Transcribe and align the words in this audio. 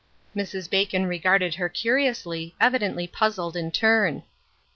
Mrs. 0.35 0.67
Bacon 0.67 1.05
regarded 1.05 1.53
her 1.53 1.69
curiously, 1.69 2.55
evidently 2.59 3.05
puzzled 3.05 3.55
in 3.55 3.69
turn. 3.69 4.23